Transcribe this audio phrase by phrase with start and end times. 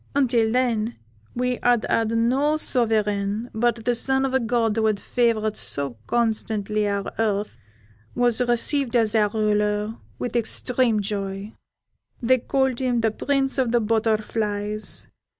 [0.15, 0.95] Until then
[1.35, 6.87] we had had no sovereign, but the son of a god who favoured so constantly
[6.87, 7.59] our earth
[8.15, 11.53] was received as our ruler with extreme joy;
[12.19, 15.05] they called him the Prince of the Butterflies.